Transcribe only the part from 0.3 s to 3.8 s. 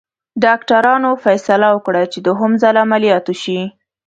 ډاکټرانو فیصله وکړه چې دوهم ځل عملیات وشي.